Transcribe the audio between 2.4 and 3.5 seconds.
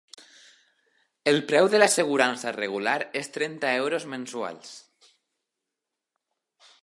regular és